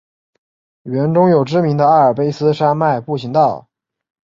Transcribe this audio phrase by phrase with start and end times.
[0.81, 3.69] 园中有知名的阿尔卑斯山脉步行道。